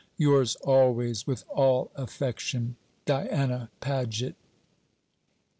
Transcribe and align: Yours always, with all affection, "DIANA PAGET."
Yours 0.17 0.55
always, 0.63 1.27
with 1.27 1.43
all 1.53 1.91
affection, 1.95 2.75
"DIANA 3.05 3.69
PAGET." 3.81 4.33